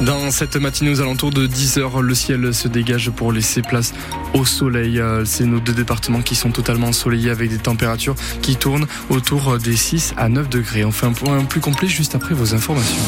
Dans 0.00 0.30
cette 0.30 0.56
matinée 0.56 0.90
aux 0.90 1.00
alentours 1.00 1.30
de 1.30 1.46
10h, 1.46 2.00
le 2.00 2.14
ciel 2.14 2.54
se 2.54 2.68
dégage 2.68 3.10
pour 3.10 3.32
laisser 3.32 3.60
place 3.60 3.92
au 4.32 4.46
soleil. 4.46 4.98
Euh, 4.98 5.24
c'est 5.26 5.44
nos 5.44 5.60
deux 5.60 5.74
départements 5.74 6.22
qui 6.22 6.34
sont 6.34 6.50
totalement 6.50 6.88
ensoleillés 6.88 7.30
avec 7.30 7.50
des 7.50 7.58
températures 7.58 8.14
qui 8.40 8.56
tournent 8.56 8.86
autour 9.10 9.58
des 9.58 9.76
6 9.76 10.14
à 10.16 10.30
9 10.30 10.48
degrés. 10.48 10.84
On 10.84 10.92
fait 10.92 11.06
un 11.06 11.12
point 11.12 11.44
plus 11.44 11.60
complet 11.60 11.86
juste 11.88 12.14
après 12.14 12.34
vos 12.34 12.54
informations. 12.54 13.00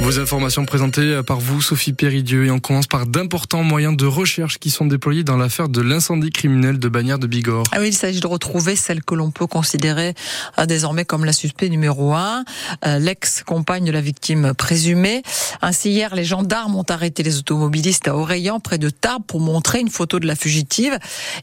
Vos 0.00 0.20
informations 0.20 0.64
présentées 0.64 1.22
par 1.26 1.40
vous, 1.40 1.60
Sophie 1.60 1.92
Péridieu, 1.92 2.46
et 2.46 2.52
on 2.52 2.60
commence 2.60 2.86
par 2.86 3.04
d'importants 3.04 3.64
moyens 3.64 3.96
de 3.96 4.06
recherche 4.06 4.58
qui 4.58 4.70
sont 4.70 4.86
déployés 4.86 5.24
dans 5.24 5.36
l'affaire 5.36 5.68
de 5.68 5.80
l'incendie 5.80 6.30
criminel 6.30 6.78
de 6.78 6.88
Bagnères 6.88 7.18
de 7.18 7.26
Bigorre. 7.26 7.64
Ah 7.72 7.78
oui, 7.80 7.88
il 7.88 7.94
s'agit 7.94 8.20
de 8.20 8.26
retrouver 8.28 8.76
celle 8.76 9.02
que 9.02 9.16
l'on 9.16 9.32
peut 9.32 9.48
considérer 9.48 10.14
euh, 10.56 10.66
désormais 10.66 11.04
comme 11.04 11.24
la 11.24 11.32
suspect 11.32 11.68
numéro 11.68 12.14
un, 12.14 12.44
euh, 12.86 13.00
l'ex-compagne 13.00 13.86
de 13.86 13.90
la 13.90 14.00
victime 14.00 14.54
présumée. 14.54 15.24
Ainsi, 15.62 15.90
hier, 15.90 16.14
les 16.14 16.24
gendarmes 16.24 16.76
ont 16.76 16.86
arrêté 16.88 17.24
les 17.24 17.38
automobilistes 17.38 18.06
à 18.06 18.14
Oreillan, 18.14 18.60
près 18.60 18.78
de 18.78 18.90
Tarbes, 18.90 19.24
pour 19.26 19.40
montrer 19.40 19.80
une 19.80 19.90
photo 19.90 20.20
de 20.20 20.28
la 20.28 20.36
fugitive. 20.36 20.96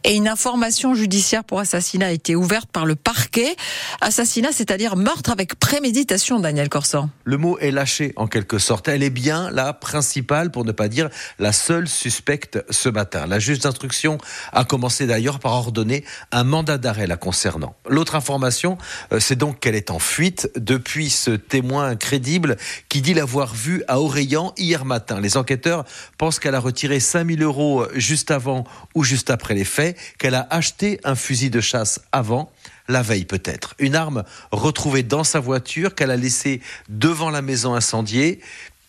Et 0.05 0.15
une 0.15 0.29
information 0.29 0.95
judiciaire 0.95 1.43
pour 1.43 1.59
assassinat 1.59 2.07
a 2.07 2.11
été 2.11 2.37
ouverte 2.37 2.69
par 2.71 2.85
le 2.85 2.95
parquet. 2.95 3.57
Assassinat, 3.99 4.53
c'est-à-dire 4.53 4.95
meurtre 4.95 5.29
avec 5.29 5.55
préméditation, 5.59 6.39
Daniel 6.39 6.69
Corsan. 6.69 7.09
Le 7.25 7.37
mot 7.37 7.57
est 7.59 7.71
lâché 7.71 8.13
en 8.15 8.27
quelque 8.27 8.44
Elle 8.87 9.03
est 9.03 9.09
bien 9.09 9.51
la 9.51 9.73
principale, 9.73 10.51
pour 10.51 10.65
ne 10.65 10.71
pas 10.71 10.87
dire 10.87 11.09
la 11.39 11.51
seule 11.51 11.87
suspecte 11.87 12.63
ce 12.69 12.89
matin. 12.89 13.27
La 13.27 13.39
juge 13.39 13.59
d'instruction 13.59 14.17
a 14.51 14.63
commencé 14.63 15.07
d'ailleurs 15.07 15.39
par 15.39 15.53
ordonner 15.53 16.03
un 16.31 16.43
mandat 16.43 16.77
d'arrêt 16.77 17.07
la 17.07 17.17
concernant. 17.17 17.75
L'autre 17.87 18.15
information, 18.15 18.77
euh, 19.11 19.19
c'est 19.19 19.35
donc 19.35 19.59
qu'elle 19.59 19.75
est 19.75 19.91
en 19.91 19.99
fuite 19.99 20.49
depuis 20.55 21.09
ce 21.09 21.31
témoin 21.31 21.95
crédible 21.95 22.57
qui 22.89 23.01
dit 23.01 23.13
l'avoir 23.13 23.53
vue 23.53 23.83
à 23.87 23.99
Oreillan 23.99 24.53
hier 24.57 24.85
matin. 24.85 25.19
Les 25.19 25.37
enquêteurs 25.37 25.85
pensent 26.17 26.39
qu'elle 26.39 26.55
a 26.55 26.59
retiré 26.59 26.99
5000 26.99 27.41
euros 27.43 27.85
juste 27.95 28.31
avant 28.31 28.65
ou 28.93 29.03
juste 29.03 29.29
après 29.29 29.53
les 29.53 29.65
faits, 29.65 29.97
qu'elle 30.17 30.35
a 30.35 30.47
acheté 30.49 30.99
un 31.03 31.15
fusil 31.15 31.49
de 31.49 31.61
chasse 31.61 31.99
avant 32.11 32.51
la 32.87 33.01
veille 33.01 33.25
peut-être. 33.25 33.75
Une 33.79 33.95
arme 33.95 34.23
retrouvée 34.51 35.03
dans 35.03 35.23
sa 35.23 35.39
voiture 35.39 35.95
qu'elle 35.95 36.11
a 36.11 36.17
laissée 36.17 36.61
devant 36.89 37.29
la 37.29 37.41
maison 37.41 37.73
incendiée. 37.73 38.39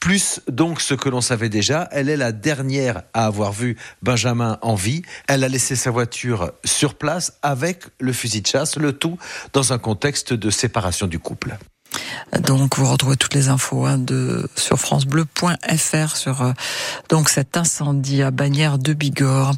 Plus 0.00 0.40
donc 0.48 0.80
ce 0.80 0.94
que 0.94 1.08
l'on 1.08 1.20
savait 1.20 1.48
déjà, 1.48 1.88
elle 1.90 2.08
est 2.08 2.16
la 2.16 2.32
dernière 2.32 3.02
à 3.14 3.26
avoir 3.26 3.52
vu 3.52 3.76
Benjamin 4.02 4.58
en 4.62 4.74
vie. 4.74 5.02
Elle 5.26 5.42
a 5.42 5.48
laissé 5.48 5.74
sa 5.74 5.90
voiture 5.90 6.52
sur 6.64 6.94
place 6.94 7.38
avec 7.42 7.84
le 7.98 8.12
fusil 8.12 8.42
de 8.42 8.46
chasse, 8.46 8.76
le 8.76 8.92
tout 8.92 9.18
dans 9.52 9.72
un 9.72 9.78
contexte 9.78 10.32
de 10.32 10.50
séparation 10.50 11.06
du 11.06 11.18
couple. 11.18 11.56
Donc 12.40 12.76
vous 12.76 12.90
retrouvez 12.90 13.16
toutes 13.16 13.34
les 13.34 13.48
infos 13.48 13.86
hein, 13.86 13.98
de 13.98 14.48
sur 14.56 14.78
francebleu.fr 14.78 16.16
sur 16.16 16.42
euh, 16.42 16.52
donc 17.08 17.28
cet 17.28 17.56
incendie 17.56 18.22
à 18.22 18.30
Bagnères 18.30 18.78
de 18.78 18.92
Bigorre. 18.92 19.54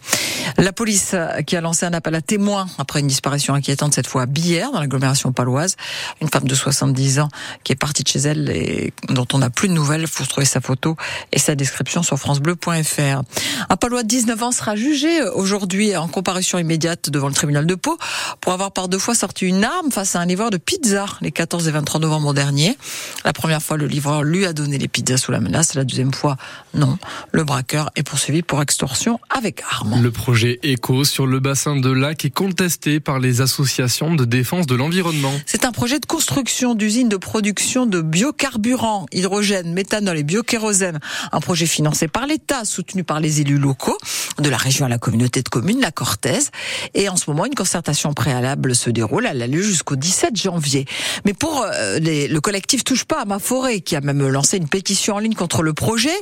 La 0.56 0.72
police 0.72 1.14
qui 1.46 1.56
a 1.56 1.60
lancé 1.60 1.86
un 1.86 1.92
appel 1.92 2.14
à 2.14 2.22
témoins 2.22 2.66
après 2.78 3.00
une 3.00 3.06
disparition 3.06 3.54
inquiétante 3.54 3.94
cette 3.94 4.06
fois 4.06 4.22
à 4.22 4.26
Billère 4.26 4.72
dans 4.72 4.80
l'agglomération 4.80 5.32
paloise, 5.32 5.76
une 6.20 6.28
femme 6.28 6.46
de 6.46 6.54
70 6.54 7.20
ans 7.20 7.28
qui 7.64 7.72
est 7.72 7.76
partie 7.76 8.02
de 8.02 8.08
chez 8.08 8.20
elle 8.20 8.50
et 8.50 8.92
dont 9.08 9.26
on 9.32 9.38
n'a 9.38 9.50
plus 9.50 9.68
de 9.68 9.74
nouvelles. 9.74 10.06
Faut 10.06 10.24
trouver 10.24 10.46
sa 10.46 10.60
photo 10.60 10.96
et 11.32 11.38
sa 11.38 11.54
description 11.54 12.02
sur 12.02 12.18
francebleu.fr. 12.18 13.22
Un 13.68 13.76
palois 13.76 14.02
de 14.02 14.08
19 14.08 14.42
ans 14.42 14.52
sera 14.52 14.76
jugé 14.76 15.22
aujourd'hui 15.22 15.96
en 15.96 16.08
comparution 16.08 16.58
immédiate 16.58 17.10
devant 17.10 17.28
le 17.28 17.34
tribunal 17.34 17.66
de 17.66 17.74
Pau 17.74 17.98
pour 18.40 18.52
avoir 18.52 18.72
par 18.72 18.88
deux 18.88 18.98
fois 18.98 19.14
sorti 19.14 19.46
une 19.46 19.64
arme 19.64 19.90
face 19.90 20.16
à 20.16 20.20
un 20.20 20.26
livreur 20.26 20.50
de 20.50 20.56
pizza 20.56 21.06
les 21.20 21.32
14 21.32 21.68
et 21.68 21.70
23 21.70 22.00
novembre 22.00 22.34
dernier. 22.34 22.76
La 23.24 23.32
première 23.32 23.62
fois, 23.62 23.76
le 23.76 23.86
livreur 23.86 24.22
lui 24.22 24.46
a 24.46 24.52
donné 24.52 24.78
les 24.78 24.88
pizzas 24.88 25.18
sous 25.18 25.32
la 25.32 25.40
menace. 25.40 25.74
La 25.74 25.84
deuxième 25.84 26.12
fois, 26.12 26.36
non. 26.74 26.98
Le 27.32 27.44
braqueur 27.44 27.90
est 27.96 28.02
poursuivi 28.02 28.42
pour 28.42 28.62
extorsion 28.62 29.20
avec 29.30 29.62
arme. 29.70 30.00
ECO 30.46 31.04
sur 31.04 31.26
le 31.26 31.40
bassin 31.40 31.76
de 31.76 31.90
lac 31.90 32.24
est 32.24 32.30
contesté 32.30 33.00
par 33.00 33.18
les 33.18 33.40
associations 33.40 34.14
de 34.14 34.24
défense 34.24 34.66
de 34.66 34.74
l'environnement. 34.74 35.32
C'est 35.46 35.64
un 35.64 35.72
projet 35.72 35.98
de 35.98 36.06
construction 36.06 36.74
d'usines 36.74 37.08
de 37.08 37.16
production 37.16 37.86
de 37.86 38.00
biocarburants, 38.00 39.06
hydrogène, 39.12 39.72
méthanol 39.72 40.18
et 40.18 40.22
biokérosène. 40.22 41.00
Un 41.32 41.40
projet 41.40 41.66
financé 41.66 42.06
par 42.06 42.26
l'État, 42.26 42.64
soutenu 42.64 43.04
par 43.04 43.20
les 43.20 43.40
élus 43.40 43.58
locaux 43.58 43.98
de 44.38 44.48
la 44.48 44.56
région 44.56 44.86
à 44.86 44.88
la 44.88 44.98
communauté 44.98 45.42
de 45.42 45.48
communes, 45.48 45.80
la 45.80 45.90
Cortèze. 45.90 46.50
Et 46.94 47.08
en 47.08 47.16
ce 47.16 47.28
moment, 47.30 47.46
une 47.46 47.54
concertation 47.54 48.12
préalable 48.12 48.74
se 48.74 48.90
déroule. 48.90 49.26
Elle 49.28 49.42
a 49.42 49.46
lieu 49.46 49.62
jusqu'au 49.62 49.96
17 49.96 50.36
janvier. 50.36 50.86
Mais 51.24 51.34
pour 51.34 51.64
euh, 51.64 51.98
le 52.00 52.38
collectif 52.38 52.84
Touche 52.84 53.04
pas 53.04 53.22
à 53.22 53.24
ma 53.24 53.38
forêt, 53.38 53.80
qui 53.80 53.96
a 53.96 54.00
même 54.00 54.26
lancé 54.28 54.56
une 54.56 54.68
pétition 54.68 55.16
en 55.16 55.18
ligne 55.18 55.34
contre 55.34 55.62
le 55.62 55.72
projet, 55.72 56.16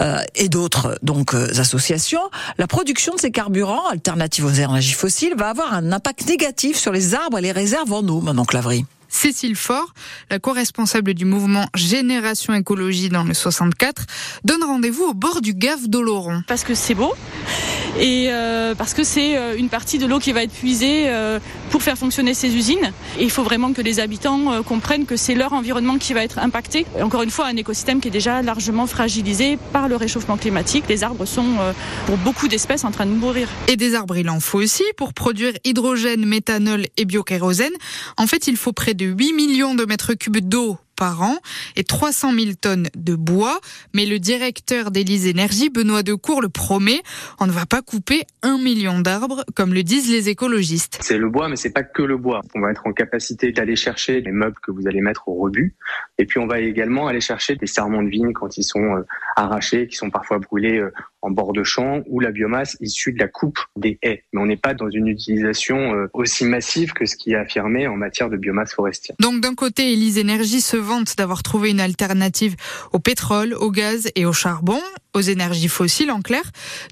euh, 0.00 0.18
et 0.34 0.48
d'autres 0.48 0.98
donc 1.02 1.34
euh, 1.34 1.48
associations, 1.58 2.22
la 2.58 2.66
production 2.66 3.14
de 3.14 3.20
ces 3.20 3.30
carburants 3.30 3.51
alternatifs 3.90 4.44
aux 4.44 4.50
énergies 4.50 4.92
fossiles 4.92 5.34
va 5.36 5.50
avoir 5.50 5.72
un 5.74 5.92
impact 5.92 6.26
négatif 6.28 6.76
sur 6.76 6.92
les 6.92 7.14
arbres 7.14 7.38
et 7.38 7.42
les 7.42 7.52
réserves 7.52 7.92
en 7.92 8.06
eau, 8.08 8.20
maintenant 8.20 8.44
Clavry. 8.44 8.84
Cécile 9.08 9.56
Faure, 9.56 9.92
la 10.30 10.38
co-responsable 10.38 11.12
du 11.12 11.26
mouvement 11.26 11.66
Génération 11.74 12.54
Écologie 12.54 13.10
dans 13.10 13.24
le 13.24 13.34
64, 13.34 14.06
donne 14.44 14.64
rendez-vous 14.64 15.04
au 15.04 15.14
bord 15.14 15.42
du 15.42 15.52
Gave 15.52 15.86
d'Oloron. 15.86 16.42
Parce 16.48 16.64
que 16.64 16.74
c'est 16.74 16.94
beau 16.94 17.12
et 17.98 18.28
euh, 18.30 18.74
parce 18.74 18.94
que 18.94 19.04
c'est 19.04 19.36
euh, 19.36 19.56
une 19.56 19.68
partie 19.68 19.98
de 19.98 20.06
l'eau 20.06 20.18
qui 20.18 20.32
va 20.32 20.42
être 20.42 20.52
puisée 20.52 21.04
euh, 21.08 21.38
pour 21.70 21.82
faire 21.82 21.98
fonctionner 21.98 22.34
ces 22.34 22.54
usines. 22.54 22.92
Et 23.18 23.24
il 23.24 23.30
faut 23.30 23.42
vraiment 23.42 23.72
que 23.72 23.82
les 23.82 24.00
habitants 24.00 24.62
comprennent 24.62 25.06
que 25.06 25.16
c'est 25.16 25.34
leur 25.34 25.52
environnement 25.52 25.98
qui 25.98 26.14
va 26.14 26.22
être 26.22 26.38
impacté. 26.38 26.86
Encore 27.00 27.22
une 27.22 27.30
fois, 27.30 27.46
un 27.46 27.56
écosystème 27.56 28.00
qui 28.00 28.08
est 28.08 28.12
déjà 28.12 28.42
largement 28.42 28.86
fragilisé 28.86 29.58
par 29.72 29.88
le 29.88 29.96
réchauffement 29.96 30.36
climatique. 30.36 30.84
Les 30.88 31.04
arbres 31.04 31.24
sont, 31.24 31.56
pour 32.06 32.16
beaucoup 32.18 32.48
d'espèces, 32.48 32.84
en 32.84 32.90
train 32.90 33.06
de 33.06 33.10
mourir. 33.10 33.48
Et 33.68 33.76
des 33.76 33.94
arbres, 33.94 34.16
il 34.16 34.28
en 34.28 34.40
faut 34.40 34.58
aussi 34.58 34.84
pour 34.96 35.14
produire 35.14 35.52
hydrogène, 35.64 36.24
méthanol 36.26 36.86
et 36.96 37.04
biokérosène. 37.04 37.72
En 38.16 38.26
fait, 38.26 38.46
il 38.46 38.56
faut 38.56 38.72
près 38.72 38.94
de 38.94 39.06
8 39.06 39.32
millions 39.32 39.74
de 39.74 39.84
mètres 39.84 40.14
cubes 40.14 40.38
d'eau 40.38 40.78
par 40.96 41.22
an 41.22 41.36
et 41.76 41.84
300 41.84 42.32
000 42.32 42.52
tonnes 42.60 42.88
de 42.94 43.14
bois. 43.14 43.60
Mais 43.94 44.06
le 44.06 44.18
directeur 44.18 44.90
d'Élysée 44.90 45.30
Énergie, 45.30 45.70
Benoît 45.70 46.02
Decour, 46.02 46.42
le 46.42 46.48
promet, 46.48 47.00
on 47.40 47.46
ne 47.46 47.52
va 47.52 47.66
pas 47.66 47.82
couper 47.82 48.22
un 48.42 48.58
million 48.58 49.00
d'arbres, 49.00 49.44
comme 49.54 49.74
le 49.74 49.82
disent 49.82 50.10
les 50.10 50.28
écologistes. 50.28 50.98
C'est 51.00 51.18
le 51.18 51.28
bois, 51.28 51.48
mais 51.48 51.56
c'est 51.56 51.72
pas 51.72 51.82
que 51.82 52.02
le 52.02 52.16
bois. 52.16 52.42
On 52.54 52.60
va 52.60 52.70
être 52.70 52.86
en 52.86 52.92
capacité 52.92 53.52
d'aller 53.52 53.76
chercher 53.76 54.20
les 54.20 54.32
meubles 54.32 54.56
que 54.62 54.70
vous 54.70 54.86
allez 54.86 55.00
mettre 55.00 55.28
au 55.28 55.34
rebut. 55.34 55.74
Et 56.18 56.26
puis 56.26 56.38
on 56.38 56.46
va 56.46 56.60
également 56.60 57.06
aller 57.06 57.20
chercher 57.20 57.56
des 57.56 57.66
serments 57.66 58.02
de 58.02 58.08
vigne 58.08 58.32
quand 58.32 58.56
ils 58.56 58.64
sont 58.64 58.96
euh, 58.96 59.06
arrachés, 59.36 59.86
qui 59.88 59.96
sont 59.96 60.10
parfois 60.10 60.38
brûlés 60.38 60.78
euh, 60.78 60.92
en 61.22 61.30
bord 61.30 61.52
de 61.52 61.62
champ, 61.64 62.02
ou 62.06 62.20
la 62.20 62.30
biomasse 62.30 62.76
issue 62.80 63.12
de 63.12 63.18
la 63.18 63.28
coupe 63.28 63.58
des 63.76 63.98
haies. 64.02 64.24
Mais 64.32 64.40
on 64.40 64.46
n'est 64.46 64.56
pas 64.56 64.74
dans 64.74 64.90
une 64.90 65.08
utilisation 65.08 65.94
euh, 65.94 66.08
aussi 66.12 66.44
massive 66.44 66.92
que 66.92 67.06
ce 67.06 67.16
qui 67.16 67.32
est 67.32 67.36
affirmé 67.36 67.86
en 67.86 67.96
matière 67.96 68.28
de 68.28 68.36
biomasse 68.36 68.74
forestière. 68.74 69.16
Donc 69.20 69.40
d'un 69.40 69.54
côté, 69.54 69.92
Élysée 69.92 70.20
Énergie 70.20 70.60
se 70.60 70.76
vante 70.76 71.16
d'avoir 71.16 71.42
trouvé 71.42 71.70
une 71.70 71.80
alternative 71.80 72.56
au 72.92 72.98
pétrole, 72.98 73.54
au 73.54 73.70
gaz 73.70 74.08
et 74.14 74.26
au 74.26 74.32
charbon, 74.32 74.80
aux 75.14 75.20
énergies 75.20 75.68
fossiles 75.68 76.10
en 76.10 76.22
clair. 76.22 76.42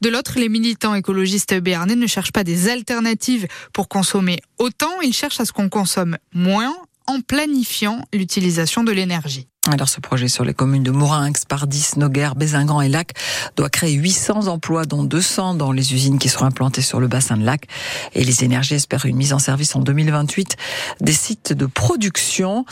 De 0.02 0.08
l'autre, 0.08 0.38
les 0.38 0.48
militants 0.48 0.94
écologistes 0.94 1.54
béarnais 1.54 1.96
ne 1.96 2.06
cherchent 2.06 2.32
pas 2.32 2.44
des 2.44 2.68
alternatives 2.68 3.46
pour 3.72 3.88
consommer 3.88 4.40
autant, 4.58 5.00
ils 5.02 5.14
cherchent 5.14 5.40
à 5.40 5.44
ce 5.44 5.52
qu'on 5.52 5.68
consomme 5.68 6.18
moins 6.32 6.76
en 7.06 7.20
planifiant 7.20 8.04
l'utilisation 8.12 8.84
de 8.84 8.92
l'énergie. 8.92 9.49
Alors 9.68 9.90
ce 9.90 10.00
projet 10.00 10.28
sur 10.28 10.42
les 10.42 10.54
communes 10.54 10.82
de 10.82 10.90
Mourinx, 10.90 11.44
Pardis, 11.44 11.90
Noguer, 11.98 12.30
Bézingan 12.34 12.80
et 12.80 12.88
Lac 12.88 13.12
doit 13.56 13.68
créer 13.68 13.92
800 13.92 14.46
emplois 14.46 14.86
dont 14.86 15.04
200 15.04 15.52
dans 15.52 15.70
les 15.70 15.92
usines 15.92 16.18
qui 16.18 16.30
seront 16.30 16.46
implantées 16.46 16.80
sur 16.80 16.98
le 16.98 17.08
bassin 17.08 17.36
de 17.36 17.44
Lac 17.44 17.66
et 18.14 18.24
les 18.24 18.42
énergies 18.42 18.76
espèrent 18.76 19.04
une 19.04 19.16
mise 19.16 19.34
en 19.34 19.38
service 19.38 19.76
en 19.76 19.80
2028 19.80 20.56
des 21.02 21.12
sites 21.12 21.52
de 21.52 21.66
production. 21.66 22.64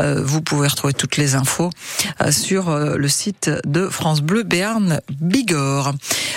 Euh, 0.00 0.20
vous 0.24 0.42
pouvez 0.42 0.66
retrouver 0.66 0.94
toutes 0.94 1.16
les 1.16 1.36
infos 1.36 1.70
euh, 2.20 2.32
sur 2.32 2.70
euh, 2.70 2.96
le 2.96 3.06
site 3.06 3.48
de 3.64 3.86
France 3.86 4.20
Bleu 4.20 4.42
Béarn 4.42 5.00
Bigorre. 5.20 5.92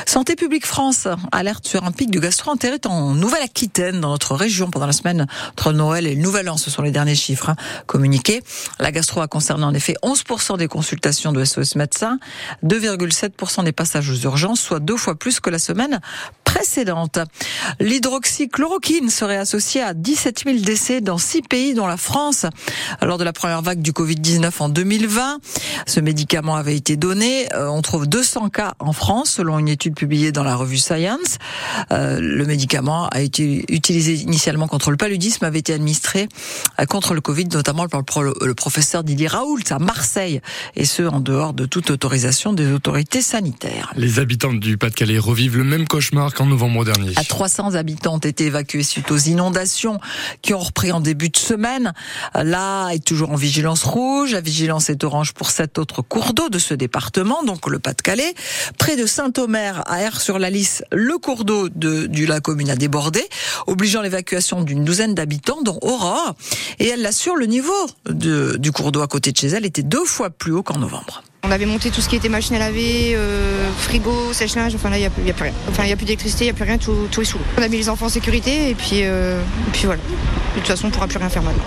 Santé 0.06 0.36
publique 0.36 0.68
France 0.68 1.08
alerte 1.32 1.68
sur 1.68 1.84
un 1.84 1.92
pic 1.92 2.12
de 2.12 2.20
gastro-entérite 2.20 2.86
en 2.86 3.16
Nouvelle-Aquitaine 3.16 4.02
dans 4.02 4.10
notre 4.10 4.36
région 4.36 4.70
pendant 4.70 4.86
la 4.86 4.94
semaine 4.94 5.26
entre 5.54 5.74
Noël 5.74 6.06
et 6.06 6.16
Nouvel 6.16 6.48
An. 6.48 6.58
Ce 6.58 6.70
sont 6.70 6.84
les 6.84 6.92
derniers 6.92 7.16
chiffres 7.16 7.50
hein, 7.50 7.56
communiqués. 7.88 8.44
La 8.80 8.92
gastro 8.92 9.22
a 9.22 9.28
concerné 9.28 9.64
en 9.64 9.74
effet 9.74 9.95
11% 10.04 10.58
des 10.58 10.68
consultations 10.68 11.32
de 11.32 11.44
SOS 11.44 11.76
médecins, 11.76 12.20
2,7% 12.64 13.64
des 13.64 13.72
passages 13.72 14.10
aux 14.10 14.20
urgences, 14.24 14.60
soit 14.60 14.80
deux 14.80 14.98
fois 14.98 15.16
plus 15.16 15.40
que 15.40 15.50
la 15.50 15.60
semaine 15.60 16.00
précédente. 16.56 17.20
L'hydroxychloroquine 17.82 19.10
serait 19.10 19.36
associée 19.36 19.82
à 19.82 19.94
17 19.94 20.44
000 20.46 20.60
décès 20.60 21.02
dans 21.02 21.18
six 21.18 21.42
pays, 21.42 21.74
dont 21.74 21.86
la 21.86 21.98
France, 21.98 22.46
lors 23.02 23.18
de 23.18 23.26
la 23.26 23.34
première 23.34 23.62
vague 23.62 23.82
du 23.82 23.92
Covid-19 23.92 24.52
en 24.60 24.70
2020. 24.70 25.40
Ce 25.86 26.00
médicament 26.00 26.56
avait 26.56 26.78
été 26.78 26.96
donné. 26.96 27.54
Euh, 27.54 27.68
on 27.68 27.82
trouve 27.82 28.08
200 28.08 28.50
cas 28.50 28.74
en 28.80 28.94
France, 28.94 29.32
selon 29.32 29.60
une 29.60 29.68
étude 29.68 29.96
publiée 29.96 30.32
dans 30.32 30.46
la 30.46 30.56
revue 30.56 30.78
Science. 30.78 31.40
Euh, 31.92 32.20
le 32.22 32.46
médicament 32.46 33.10
a 33.10 33.20
été 33.20 33.66
utilisé 33.68 34.14
initialement 34.14 34.70
contre 34.70 34.92
le 34.92 34.98
paludisme, 34.98 35.44
avait 35.44 35.60
été 35.60 35.74
administré 35.74 36.30
euh, 36.80 36.86
contre 36.86 37.14
le 37.14 37.20
Covid, 37.20 37.50
notamment 37.52 37.90
par 37.90 38.22
le 38.22 38.56
professeur 38.56 39.04
Didier 39.04 39.28
Raoult 39.28 39.60
Marseille, 39.82 40.40
et 40.78 40.86
ce 40.86 41.04
en 41.04 41.20
dehors 41.20 41.54
de 41.54 41.66
toute 41.66 41.90
autorisation 41.90 42.54
des 42.54 42.72
autorités 42.72 43.22
sanitaires. 43.22 43.92
Les 43.98 44.20
habitants 44.20 44.54
du 44.54 44.78
Pas-de-Calais 44.78 45.20
revivent 45.20 45.58
le 45.58 45.66
même 45.66 45.86
cauchemar 45.86 46.34
qu'en 46.46 46.50
novembre 46.50 46.86
dernier. 46.86 47.14
À 47.16 47.24
300 47.24 47.76
habitants 47.76 48.16
ont 48.16 48.20
été 48.20 48.46
évacués 48.46 48.84
suite 48.84 49.12
aux 49.12 49.18
inondations 49.18 50.00
qui 50.42 50.54
ont 50.54 50.60
repris 50.60 50.92
en 50.92 51.00
début 51.00 51.30
de 51.30 51.38
semaine. 51.38 51.94
Là 52.34 52.90
est 52.92 53.04
toujours 53.04 53.32
en 53.32 53.36
vigilance 53.36 53.84
rouge. 53.84 54.34
La 54.34 54.42
vigilance 54.42 54.90
est 54.90 55.04
orange 55.04 55.34
pour 55.34 55.50
sept 55.50 55.78
autres 55.78 56.02
cours 56.02 56.34
d'eau 56.34 56.50
de 56.50 56.60
ce 56.60 56.74
département, 56.74 57.44
donc 57.44 57.68
le 57.70 57.80
Pas-de-Calais. 57.80 58.34
Près 58.78 58.96
de 58.96 59.06
Saint-Omer, 59.06 59.84
à 59.88 60.08
R 60.10 60.22
sur 60.22 60.40
la 60.40 60.50
Lys, 60.50 60.84
le 60.92 61.18
cours 61.18 61.46
d'eau 61.46 61.70
de, 61.70 62.06
de 62.06 62.26
la 62.26 62.40
commune 62.40 62.70
a 62.70 62.76
débordé, 62.76 63.24
obligeant 63.68 64.02
l'évacuation 64.02 64.62
d'une 64.62 64.84
douzaine 64.84 65.16
d'habitants, 65.16 65.62
dont 65.64 65.80
Aurore. 65.82 66.36
Et 66.80 66.88
elle 66.88 67.02
l'assure, 67.02 67.36
le 67.36 67.46
niveau 67.46 67.74
du 68.10 68.72
cours 68.72 68.92
d'eau 68.92 69.02
à 69.02 69.08
côté 69.08 69.32
de 69.32 69.38
chez 69.38 69.48
elle 69.48 69.66
était 69.66 69.84
deux 69.84 70.06
fois 70.06 70.30
plus 70.30 70.54
haut 70.54 70.64
qu'en 70.64 70.78
novembre. 70.78 71.24
On 71.48 71.52
avait 71.52 71.68
monté 71.68 71.92
tout 71.92 72.02
ce 72.02 72.10
qui 72.10 72.16
était 72.16 72.30
machine 72.30 72.56
à 72.56 72.60
laver, 72.60 73.14
euh, 73.14 73.70
frigo, 73.78 74.34
sèche-linge, 74.34 74.74
enfin 74.74 74.90
là 74.90 74.98
il 74.98 75.02
n'y 75.02 75.06
a, 75.06 75.10
a, 75.10 75.34
plus 75.34 75.44
rien. 75.44 75.54
Enfin 75.70 75.84
il 75.84 75.88
n'y 75.88 75.94
a 75.94 75.96
plus 75.96 76.06
d'électricité, 76.06 76.46
il 76.46 76.48
n'y 76.48 76.52
a 76.52 76.54
plus 76.54 76.64
rien, 76.64 76.80
tout, 76.80 77.08
tout, 77.12 77.22
est 77.22 77.26
sous 77.26 77.38
l'eau. 77.38 77.44
On 77.60 77.62
a 77.62 77.68
mis 77.68 77.78
les 77.78 77.88
enfants 77.88 78.08
en 78.08 78.10
sécurité 78.10 78.72
et 78.72 78.74
puis, 78.74 79.02
euh, 79.04 79.40
et 79.68 79.72
puis 79.72 79.86
voilà. 79.86 80.02
De 80.02 80.60
toute 80.60 80.68
façon 80.68 80.86
on 80.86 80.88
ne 80.88 80.94
pourra 80.94 81.08
plus 81.08 81.20
rien 81.20 81.30
faire 81.30 81.44
maintenant. 81.44 81.64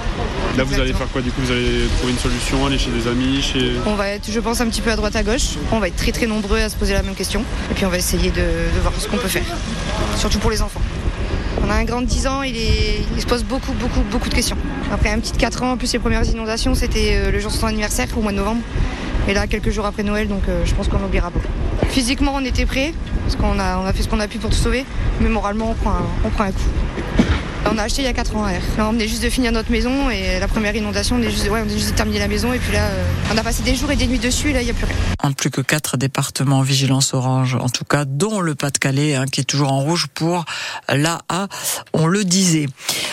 Là 0.56 0.64
vous 0.64 0.80
allez 0.80 0.92
faire 0.92 1.06
quoi 1.08 1.22
du 1.22 1.30
coup? 1.30 1.42
Vous 1.42 1.52
allez 1.52 1.86
trouver 1.98 2.12
une 2.12 2.18
solution, 2.18 2.66
aller 2.66 2.78
chez 2.78 2.90
des 2.90 3.06
amis 3.06 3.40
chez... 3.40 3.72
On 3.86 3.94
va 3.94 4.08
être 4.08 4.28
je 4.28 4.40
pense 4.40 4.60
un 4.60 4.66
petit 4.66 4.80
peu 4.80 4.90
à 4.90 4.96
droite 4.96 5.14
à 5.14 5.22
gauche. 5.22 5.54
On 5.70 5.78
va 5.78 5.86
être 5.86 5.96
très 5.96 6.10
très 6.10 6.26
nombreux 6.26 6.58
à 6.58 6.68
se 6.68 6.74
poser 6.74 6.94
la 6.94 7.02
même 7.02 7.14
question. 7.14 7.44
Et 7.70 7.74
puis 7.74 7.86
on 7.86 7.88
va 7.90 7.98
essayer 7.98 8.30
de, 8.30 8.40
de 8.40 8.80
voir 8.80 8.92
ce 8.98 9.06
qu'on 9.06 9.18
peut 9.18 9.28
faire. 9.28 9.44
Surtout 10.16 10.40
pour 10.40 10.50
les 10.50 10.60
enfants. 10.60 10.82
On 11.64 11.70
a 11.70 11.74
un 11.74 11.84
grand 11.84 12.00
de 12.00 12.06
10 12.06 12.26
ans, 12.26 12.42
il, 12.42 12.56
est, 12.56 13.00
il, 13.14 13.20
se 13.20 13.26
pose 13.26 13.44
beaucoup, 13.44 13.72
beaucoup, 13.72 14.00
beaucoup 14.10 14.28
de 14.28 14.34
questions. 14.34 14.56
Après 14.92 15.10
un 15.10 15.20
petit 15.20 15.32
de 15.32 15.36
4 15.36 15.62
ans, 15.62 15.72
en 15.72 15.76
plus 15.76 15.92
les 15.92 15.98
premières 15.98 16.24
inondations, 16.24 16.74
c'était 16.74 17.30
le 17.30 17.38
jour 17.38 17.52
de 17.52 17.56
son 17.56 17.66
anniversaire, 17.66 18.06
au 18.16 18.22
mois 18.22 18.32
de 18.32 18.38
novembre. 18.38 18.62
Et 19.28 19.34
là, 19.34 19.46
quelques 19.46 19.70
jours 19.70 19.84
après 19.84 20.02
Noël, 20.02 20.26
donc 20.26 20.42
euh, 20.48 20.64
je 20.64 20.74
pense 20.74 20.88
qu'on 20.88 21.04
oubliera 21.04 21.28
beaucoup. 21.28 21.46
Physiquement, 21.90 22.32
on 22.34 22.44
était 22.44 22.64
prêts, 22.64 22.94
parce 23.24 23.36
qu'on 23.36 23.58
a, 23.58 23.92
fait 23.92 24.02
ce 24.02 24.08
qu'on 24.08 24.20
a 24.20 24.26
pu 24.26 24.38
pour 24.38 24.48
tout 24.48 24.56
sauver, 24.56 24.86
mais 25.20 25.28
moralement, 25.28 25.70
on 25.70 25.74
prend 25.74 25.90
un, 25.90 26.46
un 26.46 26.50
coup. 26.50 26.62
On 27.70 27.76
a 27.76 27.82
acheté 27.82 28.00
il 28.00 28.06
y 28.06 28.08
a 28.08 28.14
4 28.14 28.36
ans 28.36 28.44
à 28.44 28.52
R. 28.52 28.62
On 28.78 28.92
venait 28.92 29.06
juste 29.06 29.22
de 29.22 29.28
finir 29.28 29.52
notre 29.52 29.70
maison 29.70 30.08
et 30.08 30.40
la 30.40 30.48
première 30.48 30.74
inondation, 30.74 31.16
on 31.16 31.22
est 31.22 31.30
juste, 31.30 31.50
ouais, 31.50 31.60
on 31.62 31.68
est 31.68 31.74
juste 31.74 31.90
de 31.90 31.96
terminer 31.96 32.20
la 32.20 32.28
maison 32.28 32.54
et 32.54 32.58
puis 32.58 32.72
là, 32.72 32.84
euh, 32.84 33.04
on 33.34 33.36
a 33.36 33.42
passé 33.42 33.62
des 33.62 33.74
jours 33.74 33.90
et 33.90 33.96
des 33.96 34.06
nuits 34.06 34.18
dessus 34.18 34.50
et 34.50 34.52
là, 34.54 34.62
il 34.62 34.64
n'y 34.64 34.70
a 34.70 34.74
plus 34.74 34.86
rien. 34.86 34.96
Plus 35.36 35.50
que 35.50 35.60
quatre 35.60 35.96
départements 35.96 36.58
en 36.58 36.62
vigilance 36.62 37.14
orange, 37.14 37.54
en 37.54 37.68
tout 37.68 37.84
cas, 37.84 38.04
dont 38.04 38.40
le 38.40 38.54
Pas-de-Calais, 38.54 39.14
hein, 39.14 39.26
qui 39.26 39.40
est 39.40 39.44
toujours 39.44 39.72
en 39.72 39.80
rouge 39.80 40.06
pour 40.14 40.44
l'AA, 40.88 41.48
on 41.92 42.06
le 42.06 42.24
disait. 42.24 42.66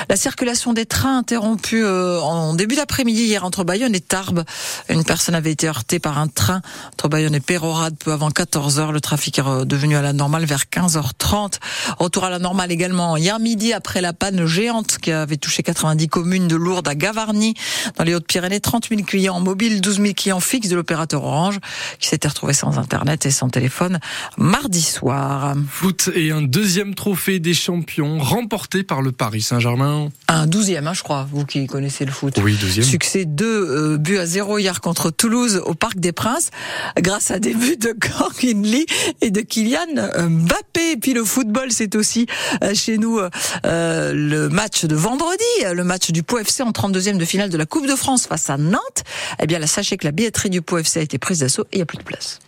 La 0.10 0.16
circulation 0.16 0.74
des 0.74 0.86
trains 0.86 1.20
interrompue 1.20 1.84
euh, 1.84 2.20
en 2.22 2.54
début 2.54 2.76
d'après-midi 2.76 3.24
hier 3.24 3.44
entre 3.44 3.64
Bayonne 3.64 3.96
et 3.96 4.02
Tarbes. 4.02 4.44
Une 4.90 5.04
personne 5.04 5.36
avait 5.36 5.52
été 5.52 5.68
heurtée 5.68 6.00
par 6.00 6.20
un 6.20 6.28
train 6.28 6.62
entre 6.94 7.08
Bayonne 7.08 7.36
et 7.36 7.40
Pérorade 7.40 7.96
peu 7.98 8.12
avant 8.12 8.30
14h. 8.30 8.92
Le 8.92 9.02
trafic 9.02 9.40
est 9.40 9.66
devenu 9.66 9.96
à 9.96 10.02
la 10.02 10.14
normale 10.14 10.46
vers 10.46 10.66
15h30. 10.72 11.60
Retour 11.98 12.26
à 12.26 12.30
la 12.30 12.40
normale 12.40 12.72
également 12.72 13.18
hier 13.18 13.40
midi 13.40 13.74
après 13.74 14.02
la 14.02 14.14
panne 14.14 14.46
géante 14.46 14.98
qui 14.98 15.12
avait 15.12 15.38
touché 15.38 15.64
90 15.64 16.08
communes 16.08 16.48
de 16.48 16.56
Lourdes 16.56 16.88
à 16.88 16.96
Gavarnie 16.96 17.56
dans 17.98 18.04
les 18.04 18.14
Hautes-Pyrénées. 18.14 18.60
30 18.60 18.90
000 18.90 19.02
clients 19.04 19.40
mobiles, 19.40 19.82
12 19.82 20.02
000 20.02 20.14
clients 20.14 20.40
fixes 20.40 20.70
de 20.70 20.76
l'opérateur 20.76 21.24
Orange 21.24 21.60
s'était 22.06 22.28
retrouvé 22.28 22.54
sans 22.54 22.78
internet 22.78 23.26
et 23.26 23.32
sans 23.32 23.50
téléphone 23.50 24.00
mardi 24.38 24.82
soir. 24.82 25.54
Foot 25.70 26.10
et 26.14 26.32
un 26.32 26.42
deuxième 26.42 26.96
trophée 26.96 27.40
des 27.40 27.54
champions 27.54 28.20
remporté 28.20 28.84
par 28.84 29.02
le 29.02 29.12
Paris 29.12 29.42
Saint-Germain. 29.42 30.10
Un 30.28 30.48
douzième, 30.48 30.88
hein, 30.88 30.94
je 30.94 31.04
crois, 31.04 31.28
vous 31.32 31.46
qui 31.46 31.68
connaissez 31.68 32.06
le 32.06 32.12
foot. 32.12 32.40
Oui, 32.44 32.58
deuxième. 32.60 32.86
Succès 32.86 33.26
2 33.26 33.46
euh, 33.46 33.98
buts 33.98 34.18
à 34.18 34.26
0 34.26 34.60
hier 34.60 34.82
contre 34.82 35.12
Toulouse 35.12 35.62
au 35.66 35.74
Parc 35.74 36.00
des 36.00 36.12
Princes 36.12 36.50
grâce 36.98 37.32
à 37.32 37.40
des 37.40 37.54
buts 37.54 37.78
de 37.78 37.94
Corinne 37.94 38.64
Lee 38.64 38.86
et 39.22 39.32
de 39.32 39.42
Kylian 39.42 39.88
Mbappé. 40.30 40.92
Et 40.94 40.98
puis 40.98 41.14
le 41.14 41.24
football, 41.24 41.72
c'est 41.72 41.96
aussi 41.96 42.28
euh, 42.64 42.74
chez 42.74 42.98
nous 42.98 43.20
euh, 43.66 44.14
le 44.14 44.50
match 44.50 44.86
de 44.86 44.96
vendredi, 44.96 45.44
le 45.74 45.84
match 45.84 46.12
du 46.12 46.24
Pau 46.24 46.38
FC 46.38 46.64
en 46.64 46.72
32e 46.72 47.18
de 47.18 47.26
finale 47.26 47.50
de 47.50 47.58
la 47.58 47.66
Coupe 47.66 47.88
de 47.88 47.96
France 47.96 48.28
face 48.28 48.50
à 48.50 48.58
Nantes. 48.58 49.04
Eh 49.42 49.48
bien, 49.48 49.60
là, 49.60 49.68
sachez 49.68 49.98
que 49.98 50.06
la 50.06 50.12
billetterie 50.12 50.50
du 50.50 50.62
Pau 50.62 50.78
FC 50.78 51.00
a 51.00 51.04
été 51.04 51.18
prise 51.18 51.40
d'assaut 51.40 51.64
et 51.72 51.76
il 51.76 51.78
n'y 51.78 51.84
a 51.84 51.86
plus 51.86 51.95
place. 52.04 52.40